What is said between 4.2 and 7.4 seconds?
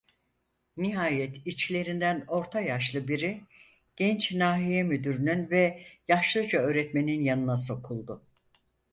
nahiye müdürünün ve yaşlıca öğretmenin